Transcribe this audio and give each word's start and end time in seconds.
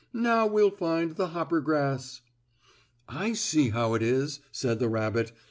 Now, 0.13 0.47
we'll 0.47 0.71
find 0.71 1.15
the 1.15 1.27
hoppergrass." 1.27 2.21
"I 3.07 3.33
see 3.33 3.69
how 3.69 3.93
it 3.93 4.01
is," 4.01 4.39
said 4.51 4.79
the 4.79 4.89
rabbit. 4.89 5.31